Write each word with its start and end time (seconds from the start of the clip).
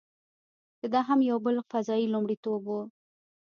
چې 0.79 0.85
دا 0.93 1.01
هم 1.09 1.19
یو 1.29 1.37
بل 1.45 1.55
فضايي 1.71 2.07
لومړیتوب 2.13 2.61
و. 2.67 2.71